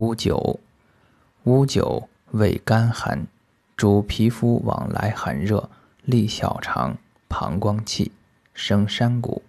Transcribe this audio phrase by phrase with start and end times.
[0.00, 0.58] 乌酒
[1.44, 3.26] 乌酒味甘寒，
[3.76, 5.68] 主皮肤往来寒热，
[6.06, 6.96] 利小肠、
[7.28, 8.10] 膀胱气，
[8.54, 9.42] 生山谷。